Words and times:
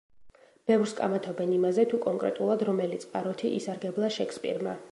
ბევრს 0.69 0.93
კამათობენ 0.99 1.51
იმაზე, 1.57 1.85
თუ 1.91 1.99
კონკრეტულად 2.07 2.63
რომელი 2.71 2.99
წყაროთი 3.05 3.53
ისარგებლა 3.59 4.11
შექსპირმა. 4.17 4.75